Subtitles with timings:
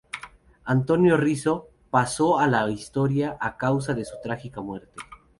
[0.63, 4.95] Antonio Rizzo pasó a la historia a causa de su trágica muerte.